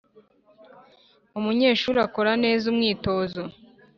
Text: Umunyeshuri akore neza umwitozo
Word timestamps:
Umunyeshuri 1.37 1.99
akore 2.07 2.31
neza 2.43 2.63
umwitozo 2.71 3.41